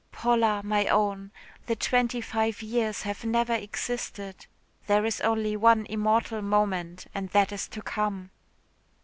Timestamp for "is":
5.05-5.21, 7.51-7.67